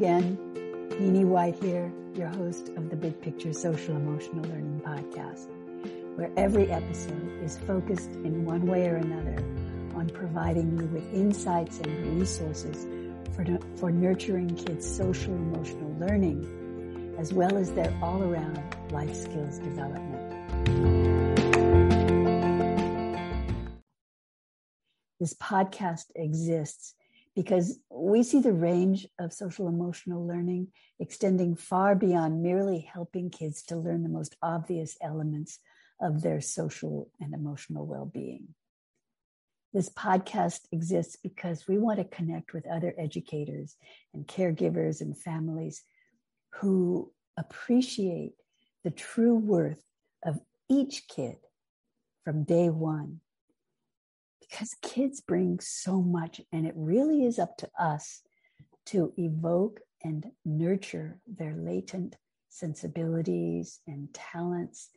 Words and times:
again. 0.00 0.38
Nini 0.98 1.26
White 1.26 1.56
here, 1.56 1.92
your 2.14 2.28
host 2.28 2.70
of 2.70 2.88
the 2.88 2.96
Big 2.96 3.20
Picture 3.20 3.52
Social 3.52 3.94
Emotional 3.94 4.42
Learning 4.44 4.80
Podcast, 4.82 5.46
where 6.16 6.30
every 6.38 6.70
episode 6.70 7.30
is 7.42 7.58
focused 7.58 8.12
in 8.24 8.46
one 8.46 8.64
way 8.64 8.88
or 8.88 8.96
another 8.96 9.44
on 9.94 10.08
providing 10.08 10.78
you 10.78 10.86
with 10.86 11.04
insights 11.12 11.80
and 11.80 12.18
resources 12.18 12.86
for, 13.34 13.44
for 13.76 13.90
nurturing 13.90 14.48
kids' 14.56 14.90
social 14.90 15.34
emotional 15.34 15.94
learning, 15.98 17.14
as 17.18 17.34
well 17.34 17.58
as 17.58 17.70
their 17.72 17.94
all 18.00 18.22
around 18.22 18.58
life 18.92 19.14
skills 19.14 19.58
development. 19.58 20.16
This 25.18 25.34
podcast 25.34 26.06
exists 26.14 26.94
because 27.40 27.78
we 27.90 28.22
see 28.22 28.38
the 28.38 28.52
range 28.52 29.06
of 29.18 29.32
social 29.32 29.66
emotional 29.66 30.26
learning 30.26 30.68
extending 30.98 31.56
far 31.56 31.94
beyond 31.94 32.42
merely 32.42 32.80
helping 32.80 33.30
kids 33.30 33.62
to 33.62 33.78
learn 33.78 34.02
the 34.02 34.10
most 34.10 34.36
obvious 34.42 34.98
elements 35.00 35.58
of 36.02 36.20
their 36.20 36.42
social 36.42 37.10
and 37.18 37.32
emotional 37.32 37.86
well 37.86 38.04
being. 38.04 38.48
This 39.72 39.88
podcast 39.88 40.66
exists 40.70 41.16
because 41.16 41.66
we 41.66 41.78
want 41.78 41.98
to 41.98 42.04
connect 42.04 42.52
with 42.52 42.66
other 42.66 42.94
educators 42.98 43.74
and 44.12 44.26
caregivers 44.26 45.00
and 45.00 45.16
families 45.16 45.82
who 46.56 47.10
appreciate 47.38 48.34
the 48.84 48.90
true 48.90 49.36
worth 49.36 49.80
of 50.26 50.38
each 50.68 51.08
kid 51.08 51.36
from 52.22 52.44
day 52.44 52.68
one 52.68 53.20
because 54.50 54.74
kids 54.82 55.20
bring 55.20 55.60
so 55.60 56.02
much, 56.02 56.40
and 56.52 56.66
it 56.66 56.74
really 56.76 57.24
is 57.24 57.38
up 57.38 57.56
to 57.58 57.68
us 57.78 58.22
to 58.86 59.12
evoke 59.16 59.80
and 60.02 60.26
nurture 60.44 61.20
their 61.26 61.54
latent 61.54 62.16
sensibilities 62.48 63.80
and 63.86 64.12
talents 64.12 64.88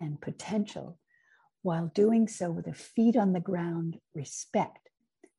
and 0.00 0.20
potential 0.20 0.98
while 1.62 1.90
doing 1.94 2.28
so 2.28 2.50
with 2.50 2.66
a 2.68 2.72
feet 2.72 3.16
on 3.16 3.32
the 3.32 3.40
ground 3.40 3.98
respect 4.14 4.88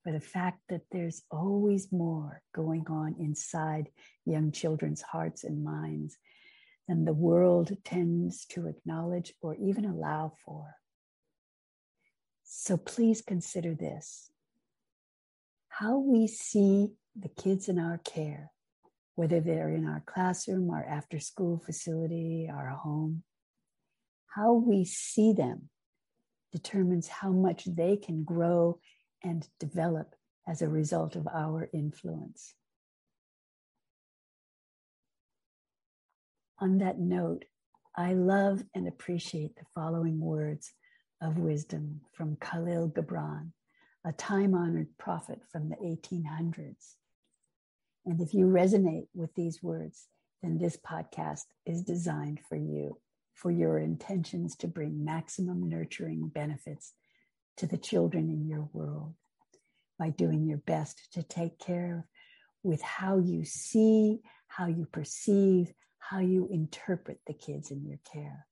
for 0.03 0.11
the 0.11 0.19
fact 0.19 0.59
that 0.69 0.81
there's 0.91 1.23
always 1.31 1.91
more 1.91 2.41
going 2.53 2.85
on 2.89 3.15
inside 3.19 3.89
young 4.25 4.51
children's 4.51 5.01
hearts 5.01 5.43
and 5.43 5.63
minds 5.63 6.17
than 6.87 7.05
the 7.05 7.13
world 7.13 7.71
tends 7.83 8.45
to 8.45 8.67
acknowledge 8.67 9.33
or 9.41 9.55
even 9.55 9.85
allow 9.85 10.33
for. 10.45 10.75
So 12.49 12.77
please 12.77 13.21
consider 13.21 13.75
this 13.75 14.31
how 15.67 15.99
we 15.99 16.27
see 16.27 16.93
the 17.15 17.27
kids 17.29 17.67
in 17.67 17.77
our 17.77 17.99
care, 17.99 18.51
whether 19.15 19.41
they're 19.41 19.69
in 19.69 19.85
our 19.85 20.01
classroom, 20.07 20.69
our 20.71 20.83
after 20.83 21.19
school 21.19 21.61
facility, 21.63 22.49
our 22.51 22.69
home, 22.69 23.23
how 24.27 24.53
we 24.53 24.85
see 24.85 25.33
them 25.33 25.69
determines 26.53 27.09
how 27.09 27.31
much 27.31 27.65
they 27.65 27.97
can 27.97 28.23
grow 28.23 28.79
and 29.21 29.47
develop 29.59 30.15
as 30.47 30.61
a 30.61 30.69
result 30.69 31.17
of 31.17 31.27
our 31.27 31.69
influence. 31.73 32.55
On 36.59 36.77
that 36.77 36.97
note, 36.97 37.43
I 37.95 38.13
love 38.13 38.63
and 38.73 38.87
appreciate 38.87 39.57
the 39.57 39.65
following 39.75 40.19
words 40.19 40.73
of 41.21 41.37
wisdom 41.37 42.01
from 42.13 42.35
Kahlil 42.37 42.91
Gibran, 42.93 43.51
a 44.05 44.11
time 44.11 44.53
honored 44.53 44.97
prophet 44.97 45.41
from 45.51 45.69
the 45.69 45.75
1800s. 45.75 46.95
And 48.05 48.21
if 48.21 48.33
you 48.33 48.45
resonate 48.45 49.07
with 49.13 49.33
these 49.35 49.61
words, 49.61 50.07
then 50.41 50.57
this 50.57 50.77
podcast 50.77 51.45
is 51.65 51.83
designed 51.83 52.39
for 52.47 52.55
you, 52.55 52.97
for 53.33 53.51
your 53.51 53.79
intentions 53.79 54.55
to 54.57 54.67
bring 54.67 55.03
maximum 55.03 55.67
nurturing 55.67 56.29
benefits 56.29 56.93
to 57.57 57.65
the 57.65 57.77
children 57.77 58.29
in 58.29 58.47
your 58.47 58.69
world 58.71 59.15
by 59.99 60.09
doing 60.09 60.45
your 60.45 60.59
best 60.59 61.11
to 61.13 61.23
take 61.23 61.59
care 61.59 61.97
of 61.97 62.03
with 62.63 62.81
how 62.81 63.17
you 63.17 63.43
see, 63.43 64.19
how 64.47 64.67
you 64.67 64.87
perceive, 64.91 65.73
how 65.99 66.19
you 66.19 66.47
interpret 66.51 67.19
the 67.27 67.33
kids 67.33 67.71
in 67.71 67.85
your 67.85 67.99
care. 68.11 68.45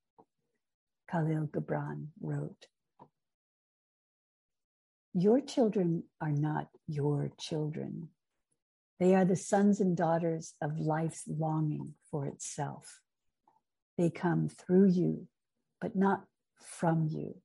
Kahlil 1.12 1.50
Gibran 1.50 2.08
wrote 2.22 2.68
Your 5.14 5.40
children 5.42 6.04
are 6.20 6.32
not 6.32 6.68
your 6.88 7.32
children. 7.40 8.10
They 9.00 9.14
are 9.16 9.26
the 9.26 9.36
sons 9.36 9.80
and 9.80 9.96
daughters 9.96 10.54
of 10.62 10.80
life's 10.80 11.24
longing 11.28 11.96
for 12.10 12.26
itself. 12.26 13.02
They 13.98 14.10
come 14.10 14.50
through 14.50 14.90
you, 14.90 15.28
but 15.80 15.96
not 15.96 16.26
from 16.56 17.08
you. 17.10 17.36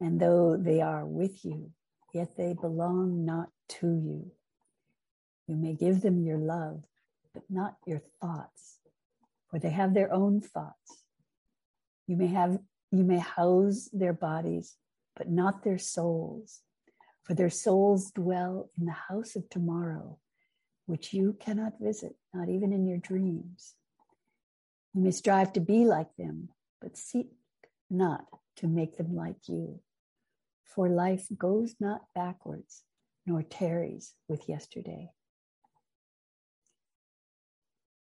And 0.00 0.20
though 0.20 0.56
they 0.56 0.80
are 0.80 1.06
with 1.06 1.44
you, 1.44 1.70
yet 2.12 2.36
they 2.36 2.54
belong 2.54 3.24
not 3.24 3.48
to 3.80 3.86
you. 3.86 4.30
You 5.46 5.56
may 5.56 5.74
give 5.74 6.00
them 6.00 6.22
your 6.22 6.38
love, 6.38 6.82
but 7.32 7.44
not 7.50 7.76
your 7.86 8.02
thoughts, 8.20 8.78
for 9.50 9.58
they 9.58 9.70
have 9.70 9.94
their 9.94 10.12
own 10.12 10.40
thoughts. 10.40 11.04
You 12.06 12.16
may 12.16 12.28
have 12.28 12.58
you 12.94 13.04
may 13.04 13.18
house 13.18 13.88
their 13.92 14.12
bodies, 14.12 14.76
but 15.16 15.28
not 15.28 15.64
their 15.64 15.78
souls, 15.78 16.60
for 17.24 17.34
their 17.34 17.50
souls 17.50 18.10
dwell 18.12 18.70
in 18.78 18.86
the 18.86 18.92
house 18.92 19.34
of 19.34 19.48
tomorrow, 19.50 20.18
which 20.86 21.12
you 21.12 21.36
cannot 21.40 21.80
visit, 21.80 22.16
not 22.32 22.48
even 22.48 22.72
in 22.72 22.86
your 22.86 22.98
dreams. 22.98 23.74
You 24.92 25.02
may 25.02 25.10
strive 25.10 25.52
to 25.54 25.60
be 25.60 25.84
like 25.84 26.14
them, 26.16 26.50
but 26.80 26.96
seek 26.96 27.30
not 27.90 28.26
to 28.56 28.68
make 28.68 28.96
them 28.96 29.16
like 29.16 29.48
you. 29.48 29.80
For 30.64 30.88
life 30.88 31.26
goes 31.36 31.74
not 31.80 32.02
backwards, 32.14 32.84
nor 33.26 33.42
tarries 33.42 34.14
with 34.28 34.48
yesterday. 34.48 35.10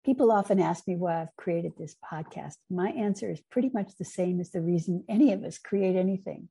People 0.06 0.30
often 0.30 0.60
ask 0.60 0.86
me 0.86 0.94
why 0.94 1.20
I've 1.20 1.34
created 1.36 1.72
this 1.76 1.96
podcast. 2.08 2.54
My 2.70 2.90
answer 2.90 3.28
is 3.28 3.40
pretty 3.50 3.72
much 3.74 3.90
the 3.98 4.04
same 4.04 4.38
as 4.38 4.52
the 4.52 4.60
reason 4.60 5.02
any 5.08 5.32
of 5.32 5.42
us 5.42 5.58
create 5.58 5.96
anything. 5.96 6.48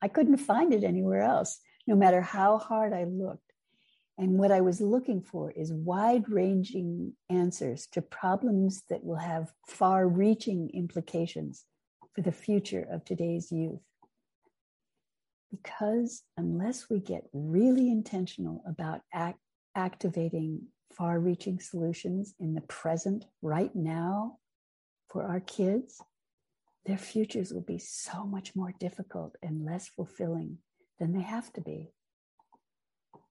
I 0.00 0.06
couldn't 0.06 0.36
find 0.36 0.72
it 0.72 0.84
anywhere 0.84 1.22
else, 1.22 1.58
no 1.88 1.96
matter 1.96 2.20
how 2.20 2.58
hard 2.58 2.92
I 2.92 3.02
looked. 3.02 3.42
And 4.18 4.38
what 4.38 4.52
I 4.52 4.60
was 4.60 4.80
looking 4.80 5.20
for 5.20 5.50
is 5.50 5.72
wide 5.72 6.28
ranging 6.28 7.14
answers 7.28 7.88
to 7.88 8.02
problems 8.02 8.84
that 8.88 9.02
will 9.02 9.16
have 9.16 9.52
far 9.66 10.06
reaching 10.06 10.70
implications 10.72 11.64
for 12.14 12.20
the 12.20 12.30
future 12.30 12.86
of 12.88 13.04
today's 13.04 13.50
youth. 13.50 13.82
Because 15.50 16.22
unless 16.36 16.88
we 16.88 17.00
get 17.00 17.24
really 17.32 17.90
intentional 17.90 18.62
about 18.64 19.00
act- 19.12 19.40
activating 19.74 20.68
far 20.96 21.18
reaching 21.18 21.58
solutions 21.60 22.34
in 22.38 22.54
the 22.54 22.60
present, 22.62 23.24
right 23.40 23.74
now, 23.74 24.38
for 25.10 25.24
our 25.24 25.40
kids, 25.40 26.00
their 26.86 26.98
futures 26.98 27.52
will 27.52 27.62
be 27.62 27.78
so 27.78 28.24
much 28.24 28.56
more 28.56 28.72
difficult 28.80 29.36
and 29.42 29.64
less 29.64 29.88
fulfilling 29.88 30.58
than 30.98 31.12
they 31.12 31.22
have 31.22 31.52
to 31.52 31.60
be. 31.60 31.92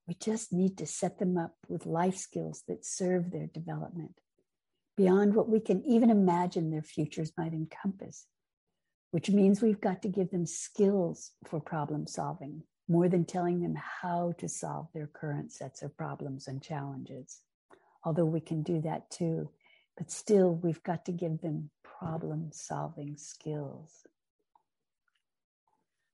We 0.07 0.15
just 0.15 0.51
need 0.51 0.77
to 0.77 0.85
set 0.85 1.19
them 1.19 1.37
up 1.37 1.55
with 1.67 1.85
life 1.85 2.17
skills 2.17 2.63
that 2.67 2.85
serve 2.85 3.31
their 3.31 3.47
development 3.47 4.19
beyond 4.97 5.35
what 5.35 5.49
we 5.49 5.59
can 5.59 5.83
even 5.85 6.09
imagine 6.09 6.69
their 6.69 6.81
futures 6.81 7.31
might 7.37 7.53
encompass, 7.53 8.27
which 9.11 9.29
means 9.29 9.61
we've 9.61 9.81
got 9.81 10.01
to 10.01 10.09
give 10.09 10.31
them 10.31 10.45
skills 10.45 11.31
for 11.45 11.59
problem 11.59 12.07
solving 12.07 12.63
more 12.87 13.07
than 13.07 13.23
telling 13.23 13.61
them 13.61 13.75
how 14.01 14.33
to 14.37 14.49
solve 14.49 14.87
their 14.93 15.07
current 15.07 15.51
sets 15.51 15.81
of 15.81 15.95
problems 15.95 16.47
and 16.47 16.61
challenges 16.61 17.39
although 18.03 18.25
we 18.25 18.39
can 18.39 18.63
do 18.63 18.81
that 18.81 19.09
too. 19.11 19.49
But 19.97 20.11
still, 20.11 20.55
we've 20.55 20.83
got 20.83 21.05
to 21.05 21.11
give 21.11 21.41
them 21.41 21.69
problem 21.83 22.49
solving 22.51 23.17
skills. 23.17 24.07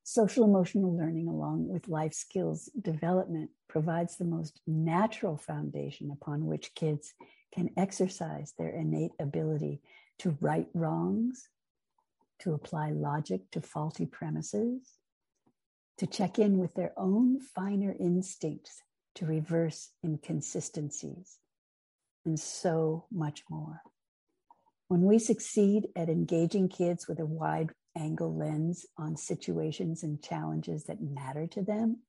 Social 0.03 0.45
emotional 0.45 0.95
learning, 0.95 1.27
along 1.27 1.67
with 1.67 1.89
life 1.89 2.13
skills 2.13 2.69
development, 2.79 3.51
provides 3.67 4.15
the 4.15 4.25
most 4.25 4.61
natural 4.65 5.37
foundation 5.37 6.11
upon 6.11 6.45
which 6.45 6.73
kids 6.75 7.13
can 7.53 7.69
exercise 7.75 8.53
their 8.57 8.69
innate 8.69 9.11
ability 9.19 9.81
to 10.19 10.37
right 10.39 10.67
wrongs, 10.73 11.49
to 12.39 12.53
apply 12.53 12.91
logic 12.91 13.51
to 13.51 13.61
faulty 13.61 14.05
premises, 14.05 14.93
to 15.97 16.07
check 16.07 16.39
in 16.39 16.57
with 16.57 16.73
their 16.75 16.93
own 16.97 17.39
finer 17.39 17.95
instincts 17.99 18.83
to 19.15 19.25
reverse 19.25 19.89
inconsistencies, 20.05 21.39
and 22.27 22.39
so 22.39 23.05
much 23.11 23.43
more. 23.49 23.81
When 24.89 25.01
we 25.01 25.17
succeed 25.17 25.87
at 25.95 26.09
engaging 26.09 26.69
kids 26.69 27.07
with 27.07 27.19
a 27.19 27.25
wide 27.25 27.71
angle 27.97 28.37
lens 28.37 28.85
on 28.97 29.17
situations 29.17 30.03
and 30.03 30.21
challenges 30.21 30.83
that 30.83 31.01
matter 31.01 31.47
to 31.47 31.61
them, 31.63 32.01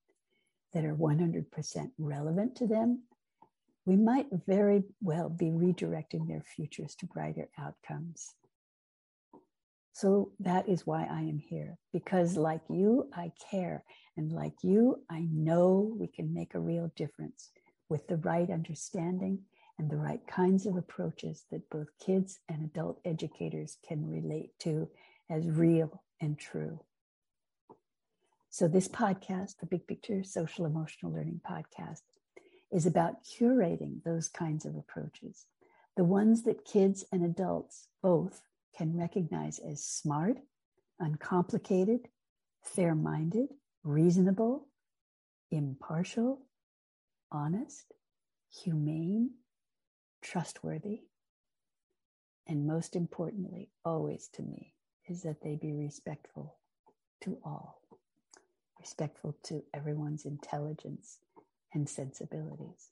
that 0.75 0.85
are 0.85 0.94
100% 0.94 1.47
relevant 1.99 2.56
to 2.56 2.67
them, 2.67 3.05
we 3.87 3.97
might 3.97 4.26
very 4.47 4.82
well 5.00 5.31
be 5.31 5.47
redirecting 5.47 6.29
their 6.29 6.43
futures 6.43 6.94
to 6.97 7.06
brighter 7.06 7.49
outcomes. 7.59 8.35
So 9.93 10.32
that 10.41 10.69
is 10.69 10.87
why 10.87 11.06
I 11.11 11.23
am 11.23 11.38
here, 11.38 11.79
because 11.93 12.37
like 12.37 12.61
you, 12.69 13.09
I 13.14 13.32
care. 13.50 13.82
And 14.17 14.31
like 14.31 14.55
you, 14.62 15.03
I 15.11 15.26
know 15.32 15.97
we 15.99 16.09
can 16.09 16.35
make 16.35 16.55
a 16.55 16.61
real 16.61 16.93
difference 16.97 17.50
with 17.88 18.06
the 18.09 18.19
right 18.19 18.50
understanding 18.50 19.41
and 19.79 19.91
the 19.91 19.97
right 19.97 20.27
kinds 20.27 20.67
of 20.67 20.77
approaches 20.77 21.45
that 21.51 21.71
both 21.71 21.87
kids 22.05 22.41
and 22.49 22.65
adult 22.65 23.01
educators 23.05 23.79
can 23.87 24.11
relate 24.11 24.59
to 24.59 24.89
as 25.31 25.49
real 25.49 26.03
and 26.21 26.39
true. 26.39 26.81
So, 28.51 28.67
this 28.67 28.89
podcast, 28.89 29.59
the 29.61 29.67
Big 29.67 29.87
Picture 29.87 30.25
Social 30.25 30.67
Emotional 30.67 31.13
Learning 31.13 31.41
Podcast, 31.49 32.03
is 32.73 32.87
about 32.87 33.25
curating 33.25 34.03
those 34.05 34.29
kinds 34.29 34.65
of 34.65 34.75
approaches, 34.75 35.47
the 35.97 36.05
ones 36.05 36.43
that 36.43 36.65
kids 36.65 37.05
and 37.13 37.25
adults 37.25 37.89
both 38.03 38.43
can 38.77 38.97
recognize 38.97 39.59
as 39.59 39.85
smart, 39.85 40.39
uncomplicated, 40.99 42.09
fair 42.63 42.95
minded, 42.95 43.49
reasonable, 43.85 44.69
impartial, 45.51 46.43
honest, 47.31 47.93
humane, 48.51 49.31
trustworthy, 50.23 51.03
and 52.47 52.67
most 52.67 52.97
importantly, 52.97 53.70
always 53.85 54.29
to 54.35 54.43
me, 54.43 54.75
is 55.06 55.23
that 55.23 55.43
they 55.43 55.56
be 55.56 55.73
respectful 55.73 56.56
to 57.23 57.38
all, 57.44 57.82
respectful 58.79 59.37
to 59.44 59.62
everyone's 59.75 60.25
intelligence 60.25 61.19
and 61.75 61.88
sensibilities. 61.88 62.91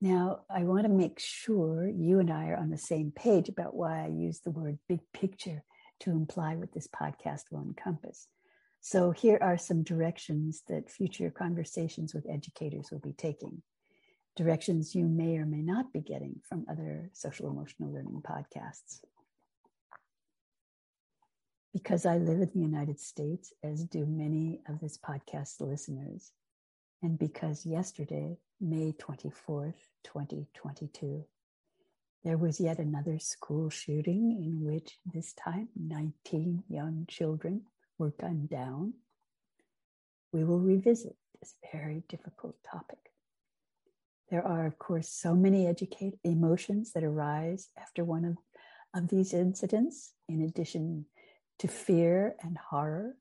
Now, 0.00 0.40
I 0.50 0.64
want 0.64 0.82
to 0.82 0.88
make 0.88 1.20
sure 1.20 1.88
you 1.88 2.18
and 2.18 2.28
I 2.30 2.48
are 2.48 2.56
on 2.56 2.70
the 2.70 2.76
same 2.76 3.12
page 3.12 3.48
about 3.48 3.76
why 3.76 4.04
I 4.04 4.08
use 4.08 4.40
the 4.40 4.50
word 4.50 4.78
big 4.88 5.00
picture 5.12 5.62
to 6.00 6.10
imply 6.10 6.56
what 6.56 6.72
this 6.72 6.88
podcast 6.88 7.42
will 7.52 7.62
encompass. 7.62 8.26
So, 8.80 9.12
here 9.12 9.38
are 9.40 9.56
some 9.56 9.84
directions 9.84 10.64
that 10.66 10.90
future 10.90 11.30
conversations 11.30 12.12
with 12.12 12.28
educators 12.28 12.88
will 12.90 12.98
be 12.98 13.12
taking. 13.12 13.62
Directions 14.36 14.94
you 14.94 15.06
may 15.06 15.36
or 15.36 15.44
may 15.44 15.62
not 15.62 15.92
be 15.92 16.00
getting 16.00 16.40
from 16.48 16.66
other 16.70 17.10
social 17.12 17.50
emotional 17.50 17.92
learning 17.92 18.22
podcasts. 18.22 19.00
Because 21.72 22.06
I 22.06 22.18
live 22.18 22.40
in 22.40 22.50
the 22.54 22.60
United 22.60 23.00
States, 23.00 23.52
as 23.62 23.84
do 23.84 24.06
many 24.06 24.60
of 24.68 24.80
this 24.80 24.98
podcast 24.98 25.60
listeners, 25.60 26.32
and 27.02 27.18
because 27.18 27.66
yesterday, 27.66 28.38
May 28.60 28.92
24th, 28.92 29.74
2022, 30.04 31.24
there 32.24 32.38
was 32.38 32.60
yet 32.60 32.78
another 32.78 33.18
school 33.18 33.68
shooting 33.68 34.30
in 34.44 34.64
which 34.64 34.98
this 35.12 35.32
time 35.32 35.68
19 35.76 36.62
young 36.68 37.06
children 37.08 37.62
were 37.98 38.14
gunned 38.20 38.48
down, 38.48 38.94
we 40.32 40.44
will 40.44 40.60
revisit 40.60 41.16
this 41.40 41.54
very 41.72 42.02
difficult 42.08 42.56
topic. 42.62 43.11
There 44.32 44.48
are, 44.48 44.64
of 44.64 44.78
course, 44.78 45.10
so 45.10 45.34
many 45.34 45.66
educate 45.66 46.14
emotions 46.24 46.92
that 46.94 47.04
arise 47.04 47.68
after 47.78 48.02
one 48.02 48.24
of, 48.24 48.38
of 48.94 49.10
these 49.10 49.34
incidents, 49.34 50.14
in 50.26 50.40
addition 50.40 51.04
to 51.58 51.68
fear 51.68 52.34
and 52.42 52.56
horror 52.56 53.14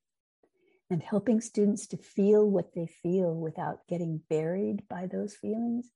and 0.90 1.04
helping 1.04 1.42
students 1.42 1.86
to 1.88 1.98
feel 1.98 2.50
what 2.50 2.74
they 2.74 2.88
feel 2.88 3.36
without 3.36 3.86
getting 3.90 4.22
buried 4.30 4.84
by 4.90 5.06
those 5.06 5.36
feelings 5.36 5.90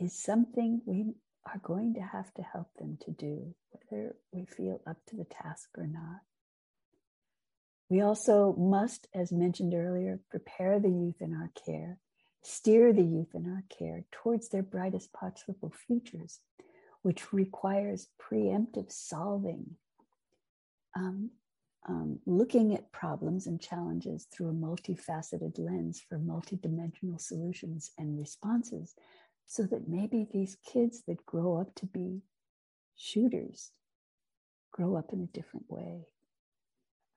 is 0.00 0.20
something 0.20 0.82
we 0.84 1.14
are 1.46 1.60
going 1.62 1.94
to 1.94 2.00
have 2.00 2.34
to 2.34 2.42
help 2.42 2.74
them 2.76 2.98
to 3.02 3.12
do, 3.12 3.54
whether 3.70 4.16
we 4.32 4.46
feel 4.46 4.80
up 4.84 4.96
to 5.06 5.16
the 5.16 5.26
task 5.26 5.68
or 5.78 5.86
not. 5.86 6.22
We 7.88 8.00
also 8.00 8.52
must, 8.58 9.06
as 9.14 9.30
mentioned 9.30 9.74
earlier, 9.74 10.18
prepare 10.28 10.80
the 10.80 10.88
youth 10.88 11.20
in 11.20 11.34
our 11.34 11.52
care, 11.64 11.98
steer 12.42 12.92
the 12.92 13.02
youth 13.02 13.34
in 13.34 13.46
our 13.46 13.64
care 13.68 14.04
towards 14.10 14.48
their 14.48 14.62
brightest 14.62 15.12
possible 15.12 15.72
futures, 15.86 16.40
which 17.02 17.32
requires 17.32 18.08
preemptive 18.20 18.90
solving. 18.90 19.76
Um, 20.96 21.30
um, 21.88 22.18
looking 22.26 22.74
at 22.74 22.92
problems 22.92 23.46
and 23.46 23.60
challenges 23.60 24.26
through 24.30 24.50
a 24.50 24.52
multifaceted 24.52 25.58
lens 25.58 26.02
for 26.06 26.18
multidimensional 26.18 27.18
solutions 27.18 27.90
and 27.96 28.18
responses 28.18 28.94
so 29.46 29.62
that 29.64 29.88
maybe 29.88 30.28
these 30.30 30.56
kids 30.64 31.02
that 31.08 31.24
grow 31.24 31.56
up 31.56 31.74
to 31.76 31.86
be 31.86 32.20
shooters 32.96 33.72
grow 34.72 34.94
up 34.94 35.12
in 35.12 35.22
a 35.22 35.36
different 35.36 35.66
way. 35.68 36.06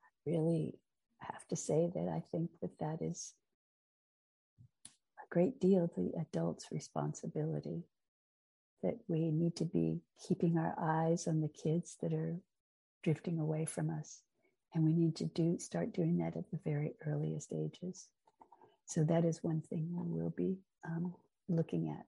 I 0.02 0.30
really 0.32 0.80
have 1.20 1.46
to 1.50 1.56
say 1.56 1.92
that 1.94 2.08
I 2.08 2.24
think 2.32 2.50
that 2.62 2.80
that 2.80 3.02
is 3.02 3.34
great 5.34 5.60
deal 5.60 5.90
the 5.98 6.12
adult's 6.22 6.68
responsibility 6.72 7.82
that 8.84 9.00
we 9.08 9.32
need 9.32 9.56
to 9.56 9.66
be 9.66 10.00
keeping 10.28 10.60
our 10.60 10.76
eyes 10.80 11.28
on 11.28 11.42
the 11.42 11.48
kids 11.48 11.98
that 12.04 12.14
are 12.14 12.38
drifting 13.02 13.40
away 13.40 13.66
from 13.66 13.90
us 13.90 14.22
and 14.74 14.84
we 14.84 14.94
need 14.94 15.16
to 15.16 15.26
do 15.26 15.58
start 15.58 15.92
doing 15.92 16.18
that 16.18 16.38
at 16.38 16.50
the 16.52 16.60
very 16.64 16.94
earliest 17.08 17.52
ages. 17.52 18.08
So 18.86 19.04
that 19.06 19.26
is 19.26 19.44
one 19.44 19.62
thing 19.62 19.90
we 19.92 20.22
will 20.22 20.34
be 20.36 20.58
um, 20.86 21.16
looking 21.48 21.90
at 21.90 22.06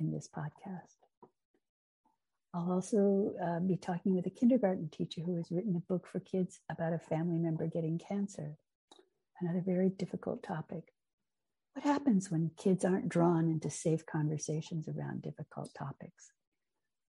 in 0.00 0.12
this 0.12 0.28
podcast. 0.28 0.96
I'll 2.52 2.72
also 2.72 3.32
uh, 3.42 3.60
be 3.60 3.76
talking 3.76 4.14
with 4.14 4.26
a 4.26 4.30
kindergarten 4.30 4.88
teacher 4.88 5.20
who 5.20 5.36
has 5.36 5.50
written 5.50 5.76
a 5.76 5.92
book 5.92 6.06
for 6.06 6.20
kids 6.20 6.60
about 6.68 6.92
a 6.92 6.98
family 6.98 7.38
member 7.38 7.66
getting 7.66 7.98
cancer. 7.98 8.56
Another 9.40 9.62
very 9.64 9.88
difficult 9.90 10.42
topic. 10.42 10.92
What 11.80 11.94
happens 11.94 12.30
when 12.30 12.50
kids 12.58 12.84
aren't 12.84 13.08
drawn 13.08 13.48
into 13.48 13.70
safe 13.70 14.04
conversations 14.04 14.86
around 14.86 15.22
difficult 15.22 15.70
topics? 15.72 16.30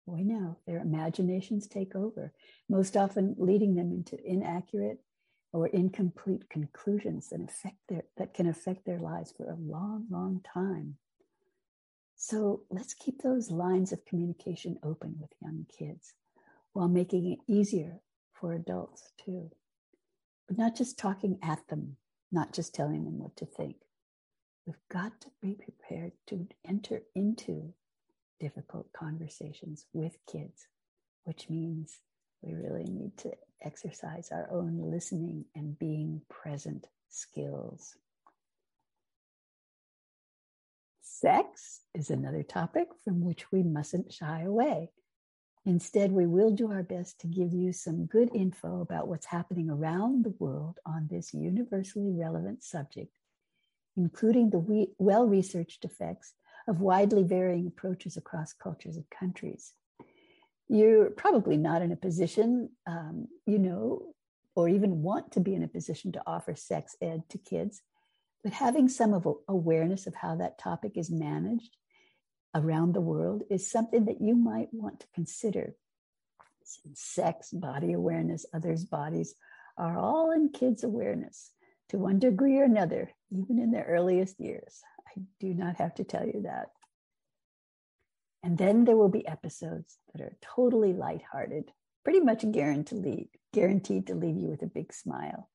we 0.06 0.24
know 0.24 0.60
their 0.66 0.80
imaginations 0.80 1.68
take 1.68 1.94
over, 1.94 2.32
most 2.70 2.96
often 2.96 3.36
leading 3.38 3.76
them 3.76 3.92
into 3.92 4.18
inaccurate 4.24 5.00
or 5.52 5.68
incomplete 5.68 6.50
conclusions 6.50 7.28
that 7.30 7.42
affect 7.42 7.80
their 7.90 8.04
that 8.16 8.34
can 8.34 8.48
affect 8.48 8.86
their 8.86 9.00
lives 9.00 9.34
for 9.36 9.50
a 9.50 9.58
long, 9.58 10.06
long 10.10 10.40
time. 10.42 10.96
So 12.16 12.62
let's 12.70 12.94
keep 12.94 13.22
those 13.22 13.52
lines 13.52 13.92
of 13.92 14.06
communication 14.06 14.80
open 14.84 15.18
with 15.20 15.32
young 15.42 15.66
kids 15.78 16.14
while 16.72 16.88
making 16.88 17.30
it 17.30 17.40
easier 17.46 18.00
for 18.32 18.54
adults 18.54 19.12
too. 19.18 19.52
But 20.48 20.58
not 20.58 20.78
just 20.78 20.98
talking 20.98 21.40
at 21.44 21.68
them, 21.68 21.98
not 22.32 22.54
just 22.54 22.74
telling 22.74 23.04
them 23.04 23.20
what 23.20 23.36
to 23.36 23.46
think. 23.46 23.76
We've 24.66 24.76
got 24.90 25.20
to 25.22 25.28
be 25.42 25.56
prepared 25.56 26.12
to 26.28 26.48
enter 26.68 27.02
into 27.16 27.74
difficult 28.40 28.92
conversations 28.94 29.86
with 29.94 30.18
kids, 30.32 30.68
which 31.24 31.50
means 31.50 32.00
we 32.42 32.54
really 32.54 32.84
need 32.84 33.18
to 33.20 33.32
exercise 33.62 34.30
our 34.32 34.48
own 34.52 34.92
listening 34.92 35.46
and 35.56 35.78
being 35.78 36.22
present 36.30 36.88
skills. 37.10 37.96
Sex 41.02 41.82
is 41.94 42.10
another 42.10 42.42
topic 42.42 42.88
from 43.04 43.24
which 43.24 43.52
we 43.52 43.62
mustn't 43.62 44.12
shy 44.12 44.42
away. 44.42 44.90
Instead, 45.66 46.12
we 46.12 46.26
will 46.26 46.50
do 46.50 46.72
our 46.72 46.82
best 46.82 47.20
to 47.20 47.28
give 47.28 47.54
you 47.54 47.72
some 47.72 48.06
good 48.08 48.34
info 48.34 48.82
about 48.82 49.08
what's 49.08 49.28
happening 49.28 49.70
around 49.70 50.24
the 50.24 50.34
world 50.40 50.80
on 50.86 51.08
this 51.12 51.34
universally 51.34 52.12
relevant 52.12 52.64
subject, 52.64 53.12
including 54.02 54.50
the 54.50 54.88
well 54.98 55.28
researched 55.28 55.86
effects 55.86 56.34
of 56.68 56.82
widely 56.82 57.24
varying 57.24 57.68
approaches 57.68 58.18
across 58.18 58.54
cultures 58.54 58.96
and 58.96 59.10
countries. 59.10 59.74
You're 60.68 61.10
probably 61.10 61.58
not 61.58 61.82
in 61.82 61.92
a 61.92 61.98
position, 61.98 62.70
um, 62.88 63.28
you 63.46 63.60
know, 63.60 64.14
or 64.56 64.70
even 64.70 65.02
want 65.02 65.34
to 65.34 65.40
be 65.40 65.54
in 65.54 65.64
a 65.64 65.68
position 65.68 66.12
to 66.14 66.24
offer 66.26 66.56
sex 66.56 66.96
ed 67.02 67.24
to 67.30 67.38
kids, 67.38 67.82
but 68.44 68.54
having 68.54 68.90
some 68.90 69.14
awareness 69.48 70.08
of 70.08 70.16
how 70.16 70.36
that 70.38 70.58
topic 70.58 70.94
is 70.96 71.12
managed 71.12 71.76
around 72.56 72.94
the 72.94 73.02
world 73.02 73.44
is 73.50 73.70
something 73.70 74.06
that 74.06 74.22
you 74.22 74.36
might 74.36 74.70
want 74.74 75.00
to 75.02 75.08
consider. 75.14 75.76
Since 76.64 77.02
sex, 77.02 77.52
body 77.52 77.94
awareness, 77.94 78.46
others' 78.54 78.86
bodies 78.86 79.36
are 79.78 79.98
all 79.98 80.32
in 80.32 80.50
kids' 80.50 80.84
awareness 80.84 81.52
to 81.90 81.98
one 81.98 82.20
degree 82.20 82.58
or 82.58 82.64
another, 82.64 83.12
even 83.32 83.60
in 83.60 83.72
their 83.72 83.86
earliest 83.86 84.40
years. 84.40 84.82
I 85.08 85.22
do 85.40 85.54
not 85.54 85.78
have 85.78 85.96
to 85.96 86.04
tell 86.04 86.26
you 86.26 86.42
that. 86.44 86.68
And 88.44 88.58
then 88.58 88.86
there 88.86 88.98
will 88.98 89.10
be 89.10 89.28
episodes 89.28 89.98
that 90.14 90.22
are 90.22 90.38
totally 90.42 90.94
lighthearted, 90.94 91.72
pretty 92.04 92.20
much 92.20 92.50
guaranteed, 92.52 93.30
guaranteed 93.54 94.08
to 94.08 94.16
leave 94.16 94.38
you 94.38 94.48
with 94.48 94.64
a 94.64 94.68
big 94.68 94.94
smile. 94.94 95.50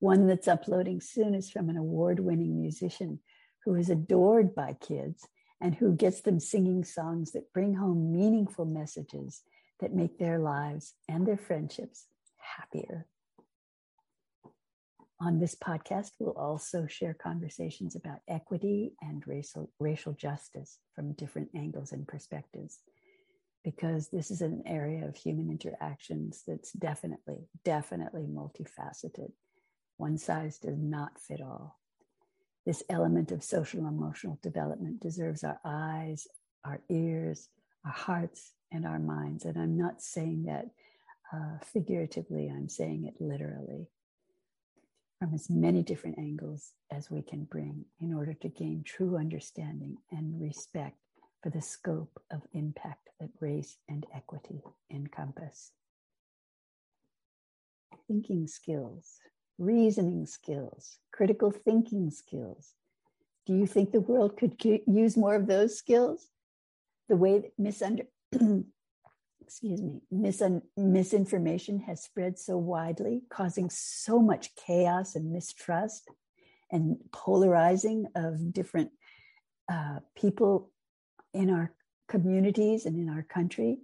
One 0.00 0.26
that's 0.26 0.48
uploading 0.48 1.00
soon 1.00 1.34
is 1.34 1.50
from 1.50 1.68
an 1.68 1.76
award 1.76 2.20
winning 2.20 2.60
musician 2.60 3.20
who 3.64 3.74
is 3.74 3.90
adored 3.90 4.54
by 4.54 4.74
kids 4.74 5.26
and 5.60 5.74
who 5.74 5.94
gets 5.94 6.20
them 6.20 6.38
singing 6.38 6.84
songs 6.84 7.32
that 7.32 7.52
bring 7.52 7.74
home 7.74 8.12
meaningful 8.12 8.64
messages 8.64 9.42
that 9.80 9.94
make 9.94 10.18
their 10.18 10.38
lives 10.38 10.94
and 11.08 11.26
their 11.26 11.36
friendships 11.36 12.06
happier. 12.36 13.06
On 15.20 15.40
this 15.40 15.56
podcast, 15.56 16.12
we'll 16.20 16.32
also 16.34 16.86
share 16.86 17.12
conversations 17.12 17.96
about 17.96 18.20
equity 18.28 18.92
and 19.02 19.26
racial, 19.26 19.68
racial 19.80 20.12
justice 20.12 20.78
from 20.94 21.12
different 21.12 21.48
angles 21.56 21.90
and 21.90 22.06
perspectives, 22.06 22.78
because 23.64 24.10
this 24.10 24.30
is 24.30 24.42
an 24.42 24.62
area 24.64 25.04
of 25.04 25.16
human 25.16 25.50
interactions 25.50 26.44
that's 26.46 26.70
definitely, 26.72 27.48
definitely 27.64 28.26
multifaceted. 28.26 29.32
One 29.96 30.18
size 30.18 30.58
does 30.58 30.78
not 30.78 31.18
fit 31.18 31.40
all. 31.40 31.80
This 32.64 32.84
element 32.88 33.32
of 33.32 33.42
social 33.42 33.88
emotional 33.88 34.38
development 34.40 35.00
deserves 35.00 35.42
our 35.42 35.58
eyes, 35.64 36.28
our 36.64 36.80
ears, 36.88 37.48
our 37.84 37.90
hearts, 37.90 38.52
and 38.70 38.86
our 38.86 39.00
minds. 39.00 39.44
And 39.44 39.58
I'm 39.58 39.76
not 39.76 40.00
saying 40.00 40.44
that 40.44 40.66
uh, 41.32 41.58
figuratively, 41.64 42.48
I'm 42.48 42.68
saying 42.68 43.04
it 43.04 43.20
literally 43.20 43.88
from 45.18 45.34
as 45.34 45.50
many 45.50 45.82
different 45.82 46.18
angles 46.18 46.72
as 46.92 47.10
we 47.10 47.22
can 47.22 47.44
bring 47.44 47.84
in 48.00 48.14
order 48.14 48.34
to 48.34 48.48
gain 48.48 48.82
true 48.84 49.16
understanding 49.16 49.96
and 50.12 50.40
respect 50.40 50.96
for 51.42 51.50
the 51.50 51.60
scope 51.60 52.20
of 52.30 52.42
impact 52.52 53.08
that 53.20 53.30
race 53.40 53.76
and 53.88 54.06
equity 54.14 54.60
encompass. 54.90 55.72
Thinking 58.06 58.46
skills, 58.46 59.18
reasoning 59.58 60.24
skills, 60.26 60.98
critical 61.12 61.50
thinking 61.50 62.10
skills. 62.10 62.74
Do 63.44 63.54
you 63.54 63.66
think 63.66 63.90
the 63.90 64.00
world 64.00 64.36
could 64.36 64.62
use 64.86 65.16
more 65.16 65.34
of 65.34 65.46
those 65.46 65.76
skills? 65.76 66.28
The 67.08 67.16
way 67.16 67.40
that 67.40 67.58
misunder 67.58 68.06
excuse 69.48 69.80
me, 69.80 70.02
mis- 70.10 70.42
misinformation 70.76 71.80
has 71.80 72.02
spread 72.02 72.38
so 72.38 72.58
widely, 72.58 73.22
causing 73.30 73.70
so 73.70 74.20
much 74.20 74.54
chaos 74.56 75.14
and 75.14 75.32
mistrust 75.32 76.06
and 76.70 76.98
polarizing 77.12 78.04
of 78.14 78.52
different 78.52 78.90
uh, 79.72 80.00
people 80.14 80.70
in 81.32 81.48
our 81.48 81.72
communities 82.08 82.84
and 82.84 82.96
in 82.98 83.08
our 83.08 83.22
country. 83.22 83.78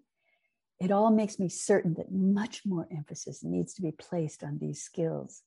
It 0.79 0.93
all 0.93 1.11
makes 1.11 1.39
me 1.39 1.49
certain 1.49 1.95
that 1.95 2.13
much 2.13 2.67
more 2.67 2.87
emphasis 2.95 3.43
needs 3.43 3.73
to 3.75 3.83
be 3.83 3.93
placed 3.93 4.45
on 4.45 4.59
these 4.59 4.83
skills. 4.83 5.45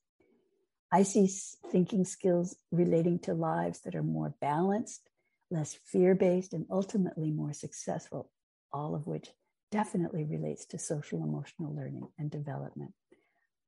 I 0.90 1.04
see 1.04 1.28
thinking 1.70 2.04
skills 2.04 2.56
relating 2.72 3.20
to 3.20 3.34
lives 3.34 3.82
that 3.82 3.94
are 3.94 4.02
more 4.02 4.34
balanced, 4.40 5.08
less 5.48 5.78
fear 5.84 6.16
based, 6.16 6.54
and 6.54 6.66
ultimately 6.72 7.30
more 7.30 7.52
successful, 7.52 8.32
all 8.72 8.96
of 8.96 9.06
which 9.06 9.28
definitely 9.70 10.24
relates 10.24 10.66
to 10.66 10.78
social 10.78 11.22
emotional 11.22 11.74
learning 11.74 12.08
and 12.18 12.30
development. 12.30 12.92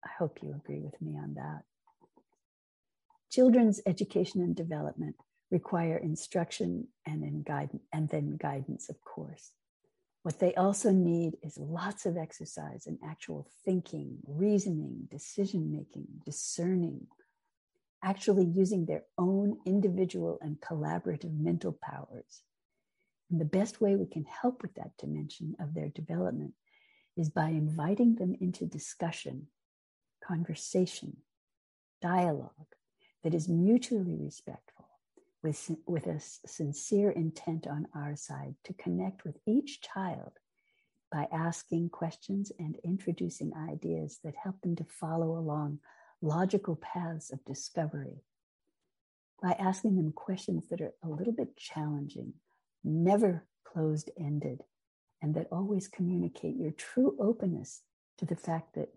I 0.05 0.11
hope 0.19 0.39
you 0.43 0.55
agree 0.55 0.81
with 0.81 1.01
me 1.01 1.19
on 1.19 1.35
that. 1.35 1.63
Children's 3.31 3.81
education 3.87 4.41
and 4.41 4.57
development 4.57 5.17
require 5.51 5.97
instruction 5.97 6.89
and, 7.07 7.23
in 7.23 7.43
guidance, 7.43 7.83
and 7.93 8.09
then 8.09 8.37
guidance, 8.37 8.89
of 8.89 9.01
course. 9.03 9.53
What 10.23 10.39
they 10.39 10.55
also 10.55 10.91
need 10.91 11.37
is 11.43 11.57
lots 11.57 12.07
of 12.07 12.17
exercise 12.17 12.87
and 12.87 12.99
actual 13.05 13.49
thinking, 13.65 14.19
reasoning, 14.27 15.09
decision 15.11 15.73
making, 15.73 16.07
discerning, 16.25 17.07
actually 18.03 18.45
using 18.45 18.87
their 18.87 19.05
own 19.17 19.59
individual 19.67 20.39
and 20.43 20.61
collaborative 20.61 21.39
mental 21.39 21.73
powers 21.73 22.43
and 23.31 23.41
the 23.41 23.45
best 23.45 23.81
way 23.81 23.95
we 23.95 24.07
can 24.07 24.25
help 24.25 24.63
with 24.63 24.75
that 24.75 24.97
dimension 24.99 25.55
of 25.61 25.75
their 25.75 25.89
development 25.89 26.55
is 27.17 27.31
by 27.31 27.49
inviting 27.49 28.17
them 28.17 28.35
into 28.41 28.67
discussion, 28.67 29.47
conversation, 30.25 31.17
dialogue 32.03 32.75
that 33.23 33.35
is 33.35 33.49
mutually 33.49 34.17
respectful, 34.17 34.89
with, 35.43 35.71
with 35.87 36.07
a 36.07 36.19
sincere 36.21 37.11
intent 37.11 37.67
on 37.67 37.87
our 37.95 38.17
side 38.17 38.55
to 38.65 38.75
connect 38.75 39.25
with 39.25 39.37
each 39.47 39.81
child 39.81 40.33
by 41.13 41.29
asking 41.33 41.89
questions 41.89 42.51
and 42.59 42.77
introducing 42.85 43.53
ideas 43.69 44.19
that 44.25 44.35
help 44.43 44.61
them 44.63 44.75
to 44.77 44.85
follow 44.85 45.39
along 45.39 45.79
logical 46.23 46.77
paths 46.77 47.33
of 47.33 47.45
discovery. 47.45 48.23
By 49.43 49.53
asking 49.53 49.97
them 49.97 50.13
questions 50.13 50.69
that 50.69 50.81
are 50.81 50.93
a 51.03 51.09
little 51.09 51.33
bit 51.33 51.57
challenging 51.57 52.35
never 52.85 53.47
closed 53.65 54.11
ended, 54.19 54.63
and 55.23 55.35
that 55.35 55.49
always 55.53 55.89
communicate 55.89 56.57
your 56.57 56.73
true 56.73 57.17
openness 57.21 57.83
to 58.19 58.25
the 58.25 58.37
fact 58.37 58.75
that 58.75 58.89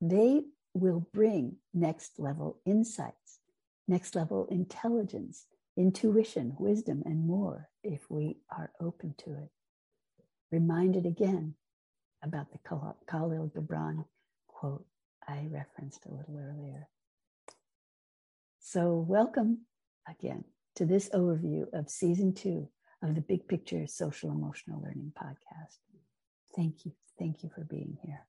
they 0.00 0.42
will 0.74 1.06
bring 1.12 1.56
next 1.74 2.18
level 2.18 2.60
insights, 2.64 3.40
next 3.88 4.14
level 4.14 4.46
intelligence, 4.50 5.46
intuition, 5.76 6.54
wisdom, 6.58 7.02
and 7.04 7.26
more 7.26 7.68
if 7.82 8.10
we 8.10 8.38
are 8.50 8.70
open 8.80 9.14
to 9.18 9.34
it. 9.34 9.50
Reminded 10.50 11.06
again 11.06 11.54
about 12.22 12.52
the 12.52 12.58
Kahlil 12.58 13.52
Gibran 13.52 14.04
quote 14.48 14.84
I 15.26 15.46
referenced 15.50 16.06
a 16.06 16.10
little 16.10 16.38
earlier. 16.38 16.88
So, 18.58 18.94
welcome 18.94 19.66
again 20.08 20.44
to 20.76 20.84
this 20.84 21.08
overview 21.10 21.66
of 21.72 21.88
season 21.88 22.34
two 22.34 22.68
of 23.02 23.14
the 23.14 23.20
Big 23.20 23.48
Picture 23.48 23.86
Social 23.86 24.30
Emotional 24.30 24.80
Learning 24.82 25.12
Podcast. 25.18 25.78
Thank 26.54 26.84
you. 26.84 26.92
Thank 27.18 27.42
you 27.42 27.50
for 27.54 27.64
being 27.64 27.98
here. 28.02 28.26